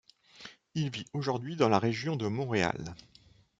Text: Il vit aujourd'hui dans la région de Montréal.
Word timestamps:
Il 0.73 0.89
vit 0.89 1.05
aujourd'hui 1.13 1.55
dans 1.55 1.69
la 1.69 1.77
région 1.77 2.15
de 2.15 2.25
Montréal. 2.27 2.95